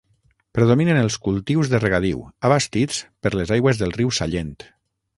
Predominen 0.59 1.01
els 1.01 1.17
cultius 1.27 1.71
de 1.75 1.81
regadiu, 1.83 2.25
abastits 2.51 3.05
per 3.27 3.37
les 3.41 3.57
aigües 3.59 3.83
del 3.85 3.97
riu 4.01 4.15
Sallent. 4.23 4.61